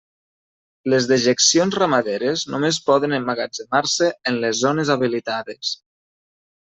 [0.93, 5.77] Les dejeccions ramaderes només poden emmagatzemar-se en les zones habilitades.